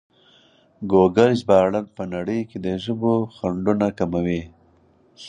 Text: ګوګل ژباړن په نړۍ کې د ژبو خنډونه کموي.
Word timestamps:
ګوګل 0.91 1.31
ژباړن 1.39 1.75
په 1.97 2.03
نړۍ 2.13 2.39
کې 2.49 2.57
د 2.65 2.67
ژبو 2.83 3.13
خنډونه 3.35 3.87
کموي. 3.97 4.41